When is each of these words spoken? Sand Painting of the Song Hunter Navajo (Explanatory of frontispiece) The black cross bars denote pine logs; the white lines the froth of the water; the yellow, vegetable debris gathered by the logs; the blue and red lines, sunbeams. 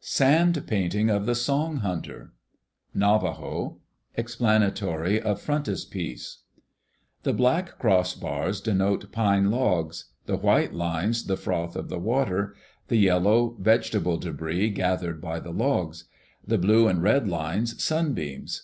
Sand 0.00 0.64
Painting 0.66 1.10
of 1.10 1.26
the 1.26 1.34
Song 1.34 1.80
Hunter 1.80 2.32
Navajo 2.94 3.76
(Explanatory 4.16 5.20
of 5.20 5.38
frontispiece) 5.38 6.38
The 7.24 7.34
black 7.34 7.78
cross 7.78 8.14
bars 8.14 8.62
denote 8.62 9.12
pine 9.12 9.50
logs; 9.50 10.06
the 10.24 10.38
white 10.38 10.72
lines 10.72 11.26
the 11.26 11.36
froth 11.36 11.76
of 11.76 11.90
the 11.90 11.98
water; 11.98 12.54
the 12.88 12.96
yellow, 12.96 13.54
vegetable 13.60 14.16
debris 14.16 14.70
gathered 14.70 15.20
by 15.20 15.38
the 15.40 15.52
logs; 15.52 16.04
the 16.42 16.56
blue 16.56 16.88
and 16.88 17.02
red 17.02 17.28
lines, 17.28 17.84
sunbeams. 17.84 18.60